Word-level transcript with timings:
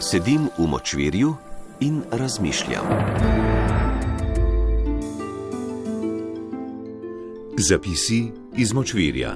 Sedim 0.00 0.48
v 0.58 0.66
močvirju 0.66 1.34
in 1.80 2.02
razmišljam. 2.10 2.84
Zapisi 7.56 8.30
iz 8.56 8.72
močvirja. 8.72 9.34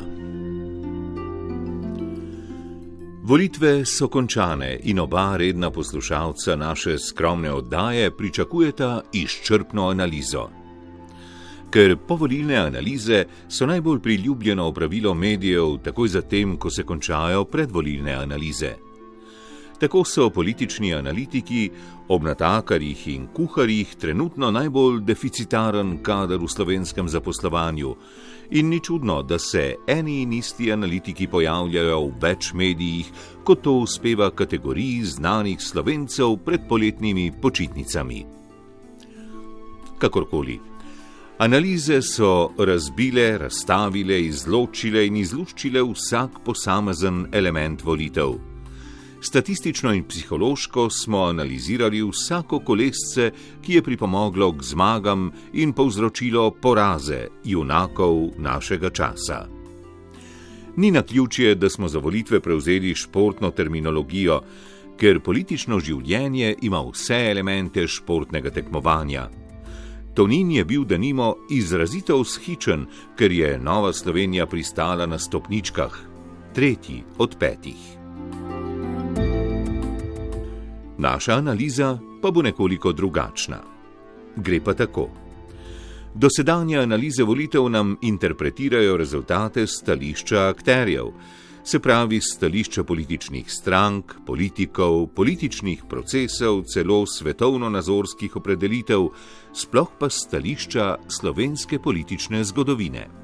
Volitve 3.22 3.84
so 3.84 4.08
končane 4.08 4.78
in 4.82 4.98
oba 4.98 5.36
redna 5.36 5.70
poslušalca 5.70 6.56
naše 6.56 6.98
skromne 6.98 7.52
oddaje 7.52 8.16
pričakujeta 8.16 9.00
izčrpno 9.12 9.88
analizo. 9.88 10.48
Ker 11.70 11.96
povolilne 12.08 12.56
analize 12.56 13.24
so 13.48 13.66
najbolj 13.66 14.00
priljubljeno 14.00 14.66
opravilo 14.66 15.14
medijev, 15.14 15.76
takoj 15.84 16.08
zatem, 16.08 16.56
ko 16.56 16.70
se 16.70 16.82
končajo 16.82 17.44
predvolilne 17.44 18.12
analize. 18.12 18.91
Tako 19.82 20.04
so 20.04 20.30
politični 20.30 20.94
analitiki 20.94 21.70
ob 22.08 22.22
natakarjih 22.22 23.08
in 23.08 23.24
kuharjih 23.34 23.94
trenutno 23.98 24.50
najbolj 24.50 25.00
deficitaren 25.02 25.96
kader 26.06 26.38
v 26.38 26.48
slovenskem 26.48 27.08
zaposlovanju. 27.08 27.94
In 28.50 28.68
ni 28.68 28.78
čudno, 28.80 29.22
da 29.22 29.38
se 29.38 29.74
eni 29.86 30.20
in 30.22 30.32
isti 30.32 30.72
analitiki 30.72 31.26
pojavljajo 31.26 31.98
v 32.04 32.12
več 32.22 32.52
medijih, 32.54 33.10
kot 33.44 33.62
to 33.62 33.72
uspeva 33.82 34.30
kategoriji 34.30 35.02
znanih 35.16 35.58
slovencev 35.58 36.36
pred 36.44 36.68
poletnimi 36.68 37.32
počitnicami. 37.42 38.22
Kakorkoli. 39.98 40.60
Analize 41.38 42.02
so 42.02 42.52
razbile, 42.58 43.38
razstavile, 43.38 44.22
izločile 44.30 45.06
in 45.06 45.16
izluščile 45.16 45.82
vsak 45.82 46.44
posamezen 46.46 47.26
element 47.32 47.82
volitev. 47.82 48.51
Statistično 49.24 49.92
in 49.94 50.04
psihološko 50.04 50.90
smo 50.90 51.22
analizirali 51.22 52.02
vsako 52.02 52.58
kolesce, 52.58 53.30
ki 53.62 53.74
je 53.74 53.82
pripomoglo 53.82 54.52
k 54.52 54.62
zmagam 54.62 55.30
in 55.52 55.72
povzročilo 55.72 56.50
poraze 56.50 57.28
junakov 57.44 58.30
našega 58.38 58.90
časa. 58.90 59.46
Ni 60.76 60.90
na 60.90 61.02
ključje, 61.02 61.54
da 61.54 61.70
smo 61.70 61.88
za 61.88 61.98
volitve 61.98 62.40
prevzeli 62.40 62.94
športno 62.94 63.50
terminologijo, 63.50 64.40
ker 64.98 65.20
politično 65.20 65.78
življenje 65.80 66.56
ima 66.62 66.82
vse 66.90 67.30
elemente 67.30 67.86
športnega 67.86 68.50
tekmovanja. 68.50 69.28
Tonin 70.14 70.50
je 70.50 70.64
bil 70.64 70.84
denimo 70.84 71.36
izrazito 71.50 72.18
vzhičen, 72.20 72.86
ker 73.16 73.32
je 73.32 73.58
Nova 73.58 73.92
Slovenija 73.92 74.46
pristala 74.46 75.06
na 75.06 75.18
stopničkah, 75.18 75.98
tretji 76.54 77.04
od 77.18 77.36
petih. 77.38 78.01
Naša 81.02 81.32
analiza 81.34 81.98
pa 82.22 82.30
bo 82.30 82.42
nekoliko 82.42 82.92
drugačna. 82.92 83.56
Gre 84.36 84.60
pa 84.64 84.74
tako. 84.74 85.08
Dosedanje 86.14 86.78
analize 86.78 87.22
volitev 87.22 87.68
nam 87.68 87.96
interpretirajo 88.02 88.96
rezultate 88.96 89.66
stališča 89.66 90.46
akterjev, 90.48 91.06
se 91.64 91.78
pravi 91.78 92.20
stališča 92.20 92.84
političnih 92.84 93.50
strank, 93.52 94.14
politikov, 94.26 95.06
političnih 95.06 95.82
procesov, 95.88 96.62
celo 96.74 97.06
svetovno-nazorskih 97.06 98.36
opredelitev, 98.36 99.08
sploh 99.54 99.90
pa 99.98 100.10
stališča 100.10 100.96
slovenske 101.08 101.78
politične 101.78 102.44
zgodovine. 102.44 103.21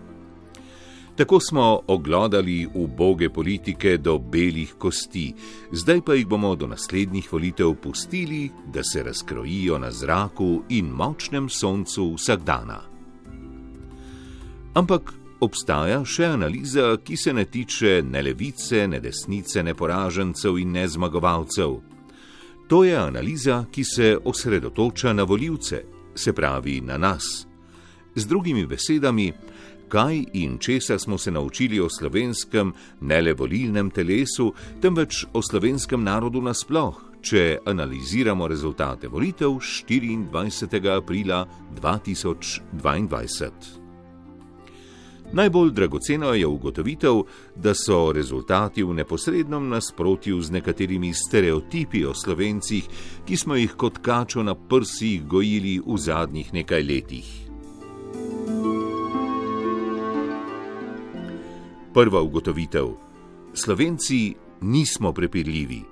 Tako 1.18 1.40
smo 1.40 1.80
oglodali 1.86 2.68
uboge 2.74 3.28
politike 3.30 3.96
do 3.96 4.18
belih 4.18 4.74
kosti, 4.78 5.34
zdaj 5.72 6.00
pa 6.06 6.14
jih 6.14 6.26
bomo 6.26 6.54
do 6.54 6.66
naslednjih 6.66 7.32
volitev 7.32 7.74
pustili, 7.74 8.50
da 8.66 8.84
se 8.84 9.02
razkrojijo 9.02 9.78
na 9.78 9.90
zraku 9.90 10.62
in 10.68 10.86
močnem 10.86 11.48
soncu 11.48 12.14
vsakdana. 12.14 12.78
Ampak 14.74 15.12
obstaja 15.40 16.04
še 16.04 16.24
analiza, 16.24 16.96
ki 17.04 17.16
se 17.16 17.34
ne 17.34 17.44
tiče 17.44 18.02
ne 18.06 18.22
levice, 18.22 18.86
ne 18.86 19.00
desnice, 19.00 19.62
ne 19.62 19.74
poražencev 19.74 20.58
in 20.58 20.70
ne 20.72 20.86
zmagovalcev. 20.88 21.80
To 22.68 22.84
je 22.84 22.96
analiza, 22.96 23.64
ki 23.72 23.84
se 23.84 24.16
osredotoča 24.24 25.12
na 25.12 25.26
voljivce, 25.26 25.82
se 26.14 26.32
pravi 26.32 26.80
na 26.80 26.98
nas. 26.98 27.46
Z 28.14 28.26
drugimi 28.26 28.66
besedami, 28.66 29.32
kaj 29.88 30.24
in 30.32 30.58
česa 30.58 30.98
smo 30.98 31.18
se 31.18 31.30
naučili 31.30 31.80
o 31.80 31.88
slovenskem, 31.88 32.72
ne 33.00 33.20
le 33.20 33.34
volilnem 33.34 33.90
telesu, 33.90 34.52
temveč 34.80 35.24
o 35.32 35.42
slovenskem 35.42 36.04
narodu 36.04 36.42
nasploh, 36.42 36.94
če 37.22 37.58
analiziramo 37.66 38.48
rezultate 38.48 39.08
volitev 39.08 39.58
24. 39.58 40.96
aprila 40.96 41.46
2022. 41.82 43.78
Najbolj 45.32 45.72
dragoceno 45.72 46.34
je 46.34 46.46
ugotovitev, 46.46 47.22
da 47.56 47.74
so 47.74 48.12
rezultati 48.12 48.82
v 48.82 48.94
neposrednem 48.94 49.68
nasprotju 49.68 50.40
z 50.40 50.50
nekaterimi 50.50 51.14
stereotipi 51.14 52.04
o 52.04 52.14
slovencih, 52.14 52.88
ki 53.26 53.36
smo 53.36 53.56
jih 53.56 53.76
kot 53.76 53.98
kačo 53.98 54.42
na 54.42 54.54
prsih 54.54 55.26
gojili 55.26 55.80
v 55.86 55.98
zadnjih 55.98 56.54
nekaj 56.54 56.82
letih. 56.82 57.47
Prva 61.98 62.20
ugotovitev: 62.22 62.86
Slovenci 63.54 64.34
nismo 64.60 65.12
prepirljivi. 65.12 65.82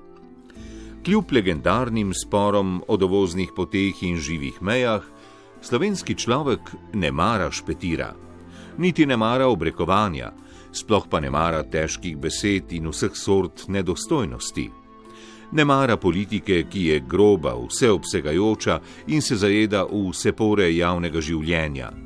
Kljub 1.05 1.33
legendarnim 1.33 2.13
sporom 2.15 2.83
o 2.89 2.97
dovoznih 2.97 3.51
poteh 3.57 4.03
in 4.03 4.17
živih 4.17 4.63
mejah, 4.63 5.03
slovenski 5.61 6.15
človek 6.15 6.61
ne 6.95 7.11
mara 7.11 7.51
špetira, 7.51 8.13
niti 8.79 9.07
ne 9.07 9.17
mara 9.17 9.49
obrekovanja, 9.49 10.31
sploh 10.73 11.11
pa 11.11 11.21
ne 11.21 11.31
mara 11.31 11.65
težkih 11.67 12.15
besed 12.17 12.71
in 12.71 12.87
vseh 12.87 13.19
sort 13.19 13.67
nedostojnosti. 13.69 14.71
Ne 15.53 15.65
mara 15.65 15.97
politike, 15.97 16.63
ki 16.71 16.87
je 16.87 17.01
groba, 17.01 17.59
vseobsegajoča 17.67 18.81
in 19.07 19.23
se 19.23 19.35
zajeda 19.35 19.89
v 19.91 20.11
vse 20.13 20.33
pore 20.33 20.71
javnega 20.71 21.19
življenja. 21.21 22.06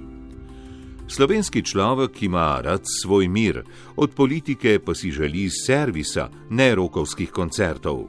Slovenski 1.11 1.63
človek 1.63 2.23
ima 2.23 2.61
rad 2.63 2.83
svoj 3.03 3.29
mir, 3.29 3.65
od 3.97 4.11
politike 4.15 4.79
pa 4.79 4.95
si 4.95 5.11
želi 5.11 5.49
servisa, 5.51 6.29
ne 6.51 6.75
rokovskih 6.75 7.31
koncertov. 7.31 8.05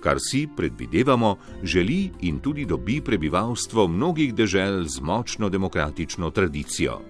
Kar 0.00 0.16
si 0.20 0.48
predvidevamo, 0.56 1.36
želi 1.62 2.10
in 2.20 2.38
tudi 2.40 2.64
dobi 2.64 3.00
prebivalstvo 3.00 3.88
mnogih 3.88 4.34
dežel 4.34 4.84
z 4.84 5.00
močno 5.00 5.48
demokratično 5.48 6.30
tradicijo. 6.30 7.00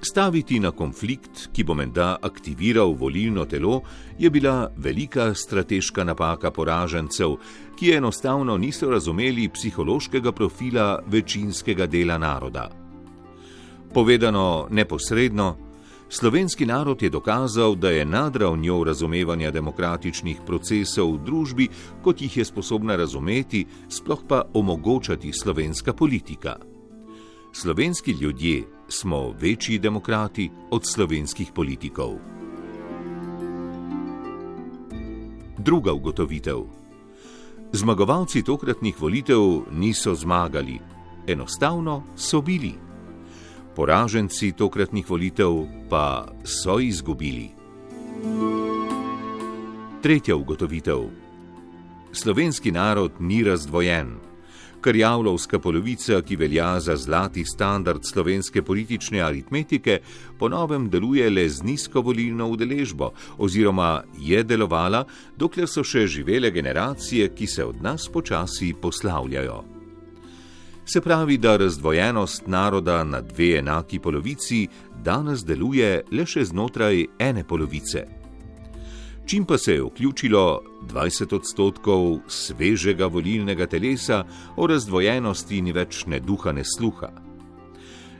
Staviti 0.00 0.60
na 0.60 0.70
konflikt, 0.70 1.48
ki 1.52 1.64
bo 1.64 1.74
menda 1.74 2.16
aktiviral 2.22 2.94
volilno 2.94 3.44
telo, 3.44 3.80
je 4.18 4.30
bila 4.30 4.70
velika 4.76 5.34
strateška 5.34 6.04
napaka 6.04 6.50
poražencev, 6.50 7.34
ki 7.78 7.92
enostavno 7.92 8.56
niso 8.56 8.90
razumeli 8.90 9.48
psihološkega 9.48 10.32
profila 10.32 11.02
večinskega 11.06 11.86
dela 11.86 12.18
naroda. 12.18 12.87
Povedano 13.92 14.66
neposredno, 14.70 15.56
slovenski 16.08 16.66
narod 16.66 17.02
je 17.02 17.10
dokazal, 17.10 17.74
da 17.74 17.90
je 17.90 18.04
nad 18.04 18.36
ravnjo 18.36 18.84
razumevanja 18.84 19.50
demokratičnih 19.50 20.40
procesov 20.46 21.12
v 21.12 21.24
družbi, 21.24 21.68
kot 22.02 22.22
jih 22.22 22.36
je 22.36 22.44
sposobna 22.44 22.96
razumeti, 22.96 23.66
sploh 23.88 24.20
pa 24.28 24.42
omogočati 24.54 25.32
slovenska 25.32 25.92
politika. 25.92 26.56
Slovenski 27.52 28.12
ljudje 28.12 28.64
smo 28.88 29.32
večji 29.40 29.78
demokrati 29.78 30.50
od 30.70 30.82
slovenskih 30.84 31.52
politikov. 31.54 32.14
Druga 35.58 35.92
ugotovitev. 35.92 36.58
Zmagovalci 37.72 38.42
tokratnih 38.42 39.00
volitev 39.00 39.40
niso 39.72 40.14
zmagali, 40.14 40.78
enostavno 41.26 42.02
so 42.16 42.40
bili 42.40 42.87
poraženci 43.78 44.52
tokratnih 44.58 45.06
volitev 45.06 45.54
pa 45.90 46.26
so 46.42 46.80
izgubili. 46.82 47.50
Tretja 50.02 50.36
ugotovitev. 50.36 51.04
Slovenski 52.12 52.72
narod 52.72 53.12
ni 53.20 53.44
razdvojen. 53.44 54.16
Krjavlovska 54.80 55.58
polovica, 55.58 56.20
ki 56.22 56.36
velja 56.36 56.80
za 56.80 56.96
zlati 56.96 57.44
standard 57.44 58.04
slovenske 58.04 58.62
politične 58.62 59.22
aritmetike, 59.22 60.00
ponovem 60.38 60.90
deluje 60.90 61.30
le 61.30 61.48
z 61.48 61.62
nizko 61.62 62.00
volilno 62.00 62.48
udeležbo, 62.48 63.12
oziroma 63.38 64.02
je 64.18 64.42
delovala, 64.42 65.04
dokler 65.36 65.70
so 65.70 65.86
še 65.86 66.06
živele 66.06 66.50
generacije, 66.50 67.30
ki 67.34 67.46
se 67.46 67.64
od 67.64 67.82
nas 67.82 68.08
počasi 68.08 68.74
poslavljajo 68.82 69.77
se 70.90 71.00
pravi, 71.00 71.38
da 71.38 71.56
razdvojenost 71.56 72.46
naroda 72.46 73.04
na 73.04 73.20
dve 73.20 73.58
enaki 73.58 73.98
polovici 73.98 74.68
danes 75.04 75.44
deluje 75.44 76.02
le 76.12 76.24
še 76.26 76.44
znotraj 76.44 77.04
ene 77.18 77.44
polovice. 77.44 78.06
čim 79.26 79.44
pa 79.44 79.58
se 79.58 79.74
je 79.74 79.82
vključilo 79.82 80.62
20 80.88 81.34
odstotkov 81.34 82.18
svežega 82.28 83.06
volilnega 83.06 83.66
telesa, 83.66 84.24
o 84.56 84.66
razdvojenosti 84.66 85.60
ni 85.62 85.72
več 85.72 86.06
ne 86.06 86.20
duha, 86.20 86.52
ne 86.52 86.64
sluha. 86.64 87.10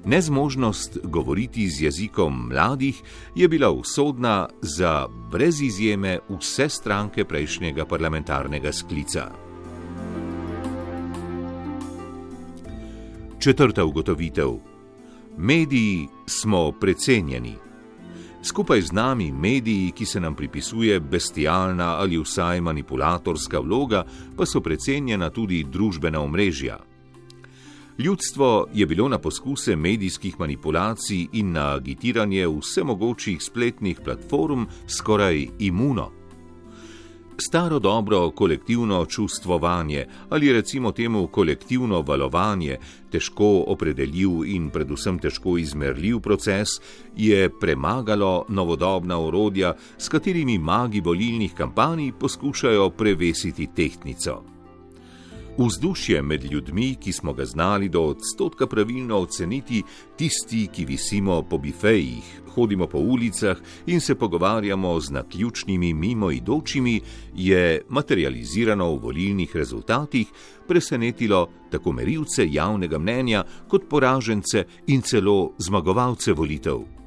Nezmožnost 0.04 0.98
govoriti 1.04 1.68
z 1.68 1.82
jezikom 1.82 2.48
mladih 2.48 3.02
je 3.34 3.48
bila 3.48 3.70
usodna 3.70 4.48
za 4.62 5.08
brez 5.32 5.60
izjeme 5.62 6.18
vse 6.28 6.68
stranke 6.68 7.24
prejšnjega 7.24 7.84
parlamentarnega 7.84 8.72
sklica. 8.72 9.47
Četrta 13.40 13.84
ugotovitev: 13.84 14.48
Mediji 15.36 16.08
smo 16.26 16.72
precenjeni. 16.72 17.54
Skupaj 18.42 18.80
z 18.80 18.92
nami 18.92 19.32
mediji, 19.32 19.90
ki 19.90 20.06
se 20.06 20.20
nam 20.20 20.34
pripisuje 20.34 21.00
bestialna 21.00 21.84
ali 21.84 22.18
vsaj 22.18 22.60
manipulatorska 22.60 23.60
vloga, 23.60 24.04
pa 24.36 24.46
so 24.46 24.60
precenjena 24.60 25.30
tudi 25.30 25.64
družbena 25.64 26.20
omrežja. 26.20 26.78
Ljudstvo 27.98 28.66
je 28.74 28.86
bilo 28.86 29.08
na 29.08 29.18
poskuse 29.18 29.76
medijskih 29.76 30.40
manipulacij 30.40 31.28
in 31.32 31.52
na 31.52 31.74
agitiranje 31.74 32.48
vsemogočih 32.48 33.42
spletnih 33.42 34.00
platform 34.04 34.66
skoraj 34.86 35.46
imuno. 35.58 36.17
Staro 37.40 37.78
dobro 37.78 38.30
kolektivno 38.30 39.06
čustvovanje 39.06 40.06
ali 40.28 40.52
recimo 40.52 40.92
temu 40.92 41.26
kolektivno 41.26 42.02
valovanje, 42.02 42.76
težko 43.12 43.64
opredeljiv 43.66 44.44
in 44.46 44.70
predvsem 44.70 45.18
težko 45.18 45.58
izmerljiv 45.58 46.18
proces, 46.20 46.68
je 47.16 47.50
premagalo 47.60 48.44
novodobna 48.48 49.20
orodja, 49.20 49.74
s 49.98 50.08
katerimi 50.08 50.58
magi 50.58 51.00
volilnih 51.00 51.54
kampanj 51.54 52.10
poskušajo 52.20 52.90
prevesiti 52.90 53.68
tehtnico. 53.76 54.57
Vzdušje 55.58 56.22
med 56.22 56.44
ljudmi, 56.44 56.94
ki 56.94 57.12
smo 57.12 57.32
ga 57.32 57.44
znali 57.44 57.88
do 57.88 58.02
odstotka 58.02 58.66
pravilno 58.66 59.16
oceniti, 59.18 59.82
tisti, 60.16 60.68
ki 60.72 60.84
visimo 60.84 61.42
po 61.42 61.58
bifejih, 61.58 62.42
hodimo 62.54 62.86
po 62.86 62.98
ulicah 62.98 63.58
in 63.86 64.00
se 64.00 64.14
pogovarjamo 64.14 65.00
z 65.00 65.10
naključnimi 65.10 65.94
mimoidočimi, 65.94 67.00
je 67.34 67.82
materializirano 67.88 68.92
v 68.92 69.00
volilnih 69.02 69.56
rezultatih 69.56 70.26
presenetilo 70.68 71.48
tako 71.70 71.92
merilce 71.92 72.46
javnega 72.50 72.98
mnenja 72.98 73.42
kot 73.68 73.88
poražence 73.90 74.64
in 74.86 75.02
celo 75.02 75.54
zmagovalce 75.58 76.32
volitev 76.32 76.97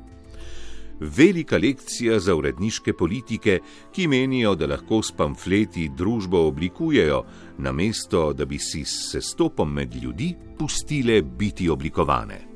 velika 1.01 1.57
lekcija 1.57 2.19
za 2.19 2.36
uredniške 2.36 2.94
politike, 2.94 3.59
ki 3.92 4.07
menijo, 4.07 4.56
da 4.56 4.68
lahko 4.68 5.01
s 5.03 5.12
pamfleti 5.12 5.89
družbo 5.98 6.48
oblikujejo, 6.48 7.24
namesto 7.57 8.33
da 8.33 8.45
bi 8.45 8.59
si 8.59 8.86
s 8.86 9.12
sestopom 9.12 9.74
med 9.74 9.95
ljudi 9.95 10.36
pustile 10.57 11.21
biti 11.21 11.69
oblikovane. 11.69 12.48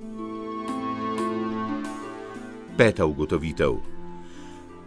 Peta 2.78 3.06
ugotovitev. 3.06 3.74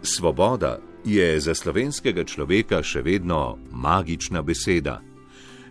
Svoboda 0.01 0.79
je 1.05 1.39
za 1.39 1.55
slovenskega 1.55 2.23
človeka 2.23 2.83
še 2.83 3.01
vedno 3.01 3.57
magična 3.71 4.41
beseda. 4.41 5.01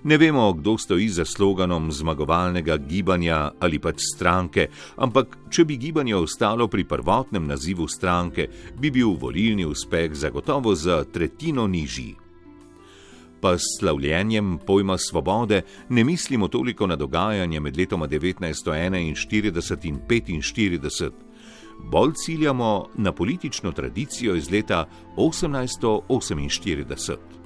Ne 0.09 0.17
vemo, 0.19 0.53
kdo 0.53 0.79
stoji 0.79 1.09
za 1.09 1.25
sloganom 1.25 1.93
zmagovalnega 1.93 2.77
gibanja 2.77 3.51
ali 3.61 3.79
pač 3.79 4.01
stranke, 4.15 4.69
ampak 4.97 5.37
če 5.53 5.65
bi 5.69 5.77
gibanje 5.77 6.17
ostalo 6.17 6.69
pri 6.69 6.85
prvotnem 6.89 7.45
nazivu 7.45 7.85
stranke, 7.89 8.49
bi 8.81 8.91
bil 8.91 9.21
volilni 9.21 9.67
uspeh 9.69 10.15
zagotovo 10.17 10.75
za 10.75 11.05
tretjino 11.05 11.67
nižji. 11.69 12.15
Pa 13.41 13.59
s 13.59 13.63
slavljenjem 13.81 14.59
pojma 14.67 14.99
svobode 14.99 15.63
ne 15.89 16.05
mislimo 16.05 16.49
toliko 16.49 16.87
na 16.87 16.97
dogajanje 16.97 17.61
med 17.61 17.77
letoma 17.77 18.09
1941 18.09 19.09
in 19.09 19.15
1945, 19.15 21.11
bolj 21.93 22.13
ciljamo 22.25 22.87
na 22.97 23.13
politično 23.13 23.73
tradicijo 23.73 24.35
iz 24.35 24.51
leta 24.51 24.89
1848. 25.17 27.38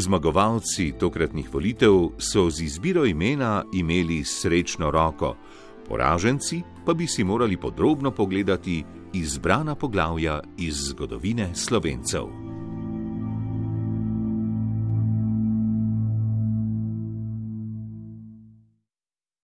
Zmagovalci 0.00 0.92
tokratnih 0.98 1.54
volitev 1.54 2.16
so 2.18 2.50
z 2.50 2.64
izbiro 2.64 3.04
imena 3.04 3.64
imeli 3.72 4.24
srečno 4.24 4.90
roko, 4.90 5.34
poraženci 5.88 6.62
pa 6.86 6.94
bi 6.94 7.06
si 7.06 7.24
morali 7.24 7.56
podrobno 7.56 8.10
pogledati 8.10 8.84
izbrana 9.12 9.74
poglavja 9.74 10.40
iz 10.58 10.74
zgodovine 10.88 11.54
slovencev. 11.54 12.49